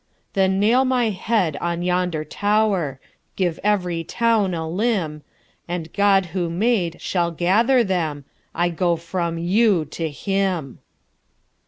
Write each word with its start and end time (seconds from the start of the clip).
Then 0.33 0.59
nail 0.59 0.83
my 0.83 1.11
head 1.11 1.57
on 1.57 1.83
yonder 1.83 2.25
tower, 2.25 2.99
Give 3.35 3.59
every 3.63 4.03
town 4.03 4.55
a 4.55 4.67
limb, 4.67 5.21
And 5.67 5.93
God 5.93 6.25
who 6.33 6.49
made 6.49 6.99
shall 6.99 7.29
gather 7.29 7.83
them:I 7.83 8.69
go 8.69 8.95
from 8.95 9.37
you 9.37 9.85
to 9.91 10.09
Him!" 10.09 10.79